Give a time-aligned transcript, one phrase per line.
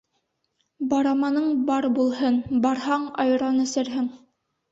[0.93, 4.09] Бараманың бар булһын, барһаң, айран эсерһең.